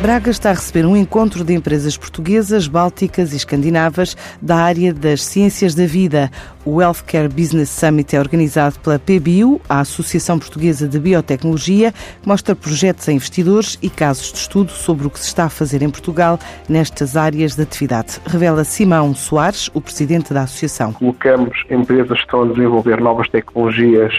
Braga 0.00 0.30
está 0.30 0.50
a 0.50 0.52
receber 0.52 0.86
um 0.86 0.96
encontro 0.96 1.42
de 1.42 1.52
empresas 1.52 1.96
portuguesas, 1.96 2.68
bálticas 2.68 3.32
e 3.32 3.36
escandinavas 3.36 4.16
da 4.40 4.54
área 4.54 4.94
das 4.94 5.24
ciências 5.24 5.74
da 5.74 5.86
vida. 5.86 6.30
O 6.64 6.80
Healthcare 6.80 7.28
Business 7.28 7.68
Summit 7.68 8.14
é 8.14 8.20
organizado 8.20 8.78
pela 8.78 8.96
PBio, 8.96 9.60
a 9.68 9.80
Associação 9.80 10.38
Portuguesa 10.38 10.86
de 10.86 11.00
Biotecnologia, 11.00 11.92
que 12.22 12.28
mostra 12.28 12.54
projetos 12.54 13.08
a 13.08 13.12
investidores 13.12 13.76
e 13.82 13.90
casos 13.90 14.32
de 14.32 14.38
estudo 14.38 14.70
sobre 14.70 15.08
o 15.08 15.10
que 15.10 15.18
se 15.18 15.26
está 15.26 15.46
a 15.46 15.50
fazer 15.50 15.82
em 15.82 15.90
Portugal 15.90 16.38
nestas 16.68 17.16
áreas 17.16 17.56
de 17.56 17.62
atividade. 17.62 18.20
Revela 18.24 18.62
Simão 18.62 19.12
Soares, 19.16 19.68
o 19.74 19.80
presidente 19.80 20.32
da 20.32 20.42
associação. 20.42 20.92
Colocamos 20.92 21.58
empresas 21.68 22.18
que 22.18 22.24
estão 22.24 22.42
a 22.42 22.46
desenvolver 22.46 23.00
novas 23.00 23.28
tecnologias 23.30 24.14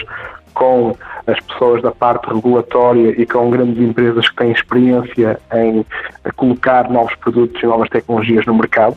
com 0.54 0.94
as 1.26 1.38
pessoas 1.40 1.82
da 1.82 1.90
parte 1.90 2.26
regulatória 2.32 3.14
e 3.20 3.26
com 3.26 3.50
grandes 3.50 3.78
empresas 3.82 4.28
que 4.28 4.36
têm 4.36 4.52
experiência 4.52 5.38
em 5.54 5.84
colocar 6.36 6.90
novos 6.90 7.14
produtos 7.16 7.62
e 7.62 7.66
novas 7.66 7.88
tecnologias 7.88 8.46
no 8.46 8.54
mercado. 8.54 8.96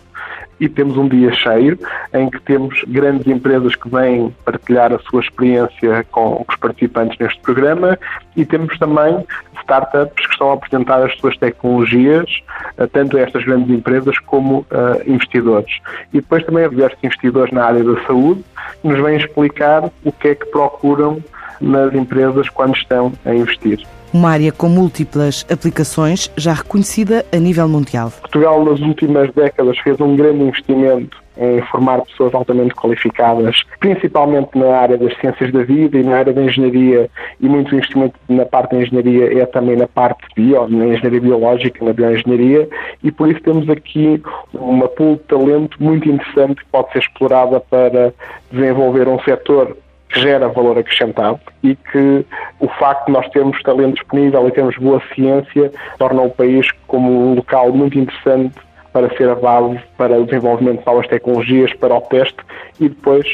E 0.60 0.70
temos 0.70 0.96
um 0.98 1.08
dia 1.08 1.34
cheio 1.34 1.78
em 2.14 2.30
que 2.30 2.40
temos 2.42 2.84
grandes 2.88 3.28
empresas 3.28 3.76
que 3.76 3.90
vêm 3.90 4.34
partilhar 4.46 4.94
a 4.94 5.00
sua 5.00 5.22
experiência 5.22 6.06
com 6.12 6.46
os 6.48 6.56
participantes 6.56 7.18
neste 7.20 7.42
programa 7.42 8.00
e 8.36 8.46
temos 8.46 8.78
também 8.78 9.26
startups 9.64 10.26
que 10.26 10.32
estão 10.32 10.52
a 10.52 10.54
apresentar 10.54 11.04
as 11.04 11.18
suas 11.18 11.36
tecnologias, 11.38 12.30
eh, 12.78 12.88
tanto 12.88 13.18
a 13.18 13.22
estas 13.22 13.44
grandes 13.44 13.70
empresas 13.70 14.18
como 14.20 14.60
uh, 14.60 15.02
investidores. 15.08 15.80
E 16.14 16.22
depois 16.22 16.46
também 16.46 16.66
há 16.66 16.68
diversos 16.68 17.00
investidores 17.04 17.52
na 17.52 17.66
área 17.66 17.84
da 17.84 18.00
saúde 18.06 18.44
que 18.82 18.88
nos 18.88 19.00
vêm 19.02 19.18
explicar 19.18 19.90
o 20.04 20.12
que 20.12 20.30
é 20.30 20.36
que 20.36 20.46
procuram 20.48 21.24
nas 21.62 21.94
empresas 21.94 22.50
quando 22.50 22.76
estão 22.76 23.12
a 23.26 23.34
investir. 23.34 23.86
Uma 24.14 24.30
área 24.30 24.52
com 24.52 24.70
múltiplas 24.70 25.44
aplicações 25.52 26.30
já 26.38 26.54
reconhecida 26.54 27.26
a 27.34 27.38
nível 27.38 27.68
mundial. 27.68 28.12
Portugal, 28.22 28.64
nas 28.64 28.80
últimas 28.80 29.34
décadas, 29.34 29.78
fez 29.80 30.00
um 30.00 30.16
grande 30.16 30.44
investimento 30.44 31.24
em 31.38 31.62
formar 31.64 32.02
pessoas 32.02 32.34
altamente 32.34 32.76
qualificadas, 32.76 33.64
principalmente 33.80 34.56
na 34.56 34.76
área 34.78 34.98
das 34.98 35.18
ciências 35.18 35.52
da 35.52 35.64
vida 35.64 35.98
e 35.98 36.04
na 36.04 36.18
área 36.18 36.34
da 36.34 36.44
engenharia, 36.44 37.10
e 37.40 37.50
muito 37.50 37.74
investimento 37.74 38.14
na 38.30 38.46
parte 38.46 38.76
da 38.76 38.82
engenharia 38.82 39.42
é 39.42 39.46
também 39.46 39.76
na 39.76 39.88
parte 39.88 40.24
bio, 40.36 40.68
na 40.68 40.88
engenharia 40.88 41.22
biológica, 41.22 41.84
na 41.84 41.94
bioengenharia, 41.94 42.70
e 43.04 43.12
por 43.12 43.30
isso 43.30 43.42
temos 43.42 43.68
aqui 43.70 44.22
uma 44.54 44.88
pool 44.88 45.16
de 45.16 45.24
talento 45.24 45.84
muito 45.84 46.08
interessante 46.08 46.56
que 46.56 46.66
pode 46.72 46.92
ser 46.92 47.00
explorada 47.00 47.60
para 47.60 48.14
desenvolver 48.52 49.08
um 49.08 49.20
setor 49.22 49.76
que 50.14 50.22
gera 50.22 50.48
valor 50.48 50.78
acrescentado 50.78 51.40
e 51.64 51.76
que 51.76 52.26
o 52.60 52.68
facto 52.80 53.08
de 53.08 53.14
nós 53.14 53.28
termos 53.30 53.62
talento 53.64 53.96
disponível 53.96 54.48
e 54.48 54.52
termos 54.52 54.78
boa 54.78 55.02
ciência 55.14 55.72
torna 55.98 56.22
o 56.22 56.30
país 56.30 56.68
como 56.88 57.32
um 57.32 57.36
local 57.36 57.72
muito 57.72 57.98
interessante 57.98 58.56
para 58.94 59.10
ser 59.18 59.28
a 59.28 59.36
base 59.36 59.80
para 59.98 60.20
o 60.20 60.26
desenvolvimento 60.26 60.82
de 60.82 60.86
novas 60.86 61.08
tecnologias, 61.08 61.74
para 61.74 61.96
o 61.96 62.02
teste 62.02 62.38
e 62.80 62.90
depois 62.90 63.26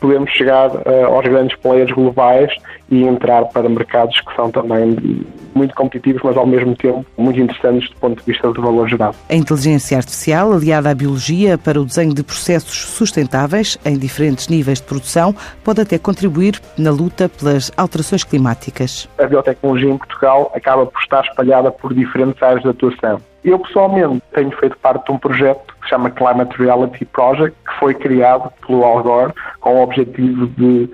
podemos 0.00 0.30
chegar 0.30 0.70
uh, 0.70 1.06
aos 1.06 1.24
grandes 1.24 1.56
players 1.58 1.90
globais 1.92 2.52
e 2.90 3.04
entrar 3.04 3.44
para 3.46 3.68
mercados 3.68 4.20
que 4.20 4.34
são 4.34 4.50
também 4.50 5.24
muito 5.54 5.74
competitivos, 5.74 6.22
mas 6.22 6.36
ao 6.36 6.46
mesmo 6.46 6.74
tempo 6.76 7.04
muito 7.16 7.40
interessantes 7.40 7.88
do 7.90 7.96
ponto 7.96 8.18
de 8.18 8.24
vista 8.24 8.50
do 8.52 8.62
valor 8.62 8.88
gerado. 8.88 9.16
A 9.28 9.34
inteligência 9.34 9.96
artificial, 9.96 10.52
aliada 10.52 10.90
à 10.90 10.94
biologia 10.94 11.58
para 11.58 11.80
o 11.80 11.84
desenho 11.84 12.14
de 12.14 12.22
processos 12.22 12.76
sustentáveis 12.76 13.78
em 13.84 13.98
diferentes 13.98 14.48
níveis 14.48 14.80
de 14.80 14.86
produção, 14.86 15.34
pode 15.64 15.80
até 15.80 15.98
contribuir 15.98 16.60
na 16.78 16.90
luta 16.90 17.28
pelas 17.28 17.70
alterações 17.76 18.24
climáticas. 18.24 19.08
A 19.18 19.26
biotecnologia 19.26 19.90
em 19.90 19.98
Portugal 19.98 20.52
acaba 20.54 20.86
por 20.86 21.00
estar 21.00 21.24
espalhada 21.24 21.70
por 21.70 21.94
diferentes 21.94 22.42
áreas 22.42 22.62
de 22.62 22.68
atuação. 22.68 23.20
Eu, 23.42 23.58
pessoalmente, 23.58 24.22
tenho 24.34 24.50
feito 24.52 24.76
parte 24.78 25.06
de 25.06 25.12
um 25.12 25.18
projeto 25.18 25.74
que 25.80 25.86
se 25.86 25.90
chama 25.90 26.10
Climate 26.10 26.56
Reality 26.58 27.04
Project, 27.06 27.56
que 27.66 27.78
foi 27.78 27.94
criado 27.94 28.50
pelo 28.66 28.84
Al 28.84 29.02
Gore 29.02 29.32
com 29.60 29.76
o 29.76 29.82
objetivo 29.82 30.46
de 30.46 30.90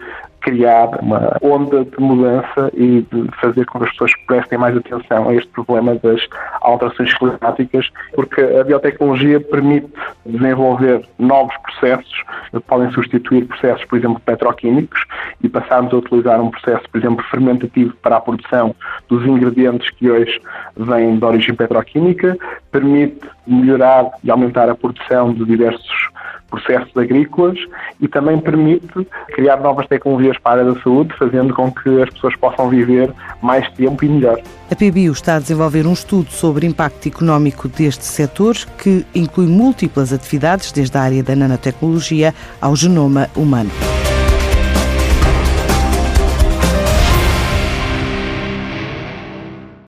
criar 0.47 0.89
uma 1.03 1.37
onda 1.43 1.85
de 1.85 2.01
mudança 2.01 2.71
e 2.75 3.05
de 3.13 3.29
fazer 3.41 3.67
com 3.67 3.81
que 3.81 3.87
as 3.87 3.91
pessoas 3.91 4.13
prestem 4.29 4.57
mais 4.57 4.77
atenção 4.77 5.29
a 5.29 5.35
este 5.35 5.49
problema 5.49 5.97
das 5.97 6.21
alterações 6.61 7.13
climáticas, 7.19 7.91
porque 8.15 8.41
a 8.41 8.63
biotecnologia 8.63 9.41
permite 9.41 9.89
desenvolver 10.25 11.05
novos 11.19 11.55
processos, 11.59 12.23
que 12.53 12.61
podem 12.61 12.89
substituir 12.93 13.45
processos, 13.47 13.85
por 13.87 13.99
exemplo, 13.99 14.21
petroquímicos, 14.21 15.03
e 15.43 15.49
passarmos 15.49 15.93
a 15.93 15.97
utilizar 15.97 16.41
um 16.41 16.51
processo, 16.53 16.89
por 16.91 16.99
exemplo, 16.99 17.25
fermentativo 17.29 17.93
para 17.97 18.17
a 18.17 18.21
produção 18.21 18.73
dos 19.09 19.25
ingredientes 19.25 19.89
que 19.91 20.11
hoje 20.11 20.41
vêm 20.77 21.19
de 21.19 21.25
origem 21.25 21.55
petroquímica, 21.55 22.37
permite 22.71 23.21
melhorar 23.47 24.11
e 24.23 24.31
aumentar 24.31 24.69
a 24.69 24.75
produção 24.75 25.33
de 25.33 25.45
diversos 25.45 26.11
processos 26.51 26.97
agrícolas 26.97 27.59
e 28.01 28.09
também 28.09 28.39
permite 28.39 29.07
criar 29.35 29.59
novas 29.59 29.87
tecnologias 29.87 30.39
para 30.39 30.61
a 30.61 30.65
área 30.65 30.73
da 30.73 30.81
saúde, 30.81 31.15
fazendo 31.19 31.55
com 31.55 31.71
que 31.71 32.03
as 32.03 32.11
pessoas 32.11 32.37
possam 32.37 32.69
viver 32.69 33.13
mais 33.43 33.69
tempo 33.73 34.05
e 34.05 34.09
melhor. 34.09 34.41
A 34.71 34.75
PBio 34.75 35.13
está 35.13 35.37
a 35.37 35.39
desenvolver 35.39 35.87
um 35.87 35.93
estudo 35.93 36.31
sobre 36.31 36.67
o 36.67 36.71
impacto 36.71 37.09
económico 37.09 37.69
deste 37.69 38.05
setor, 38.05 38.55
que 38.79 39.05
inclui 39.15 39.47
múltiplas 39.47 40.13
atividades, 40.13 40.73
desde 40.73 40.97
a 40.97 41.03
área 41.03 41.23
da 41.23 41.37
nanotecnologia 41.37 42.35
ao 42.61 42.75
genoma 42.75 43.29
humano. 43.37 43.71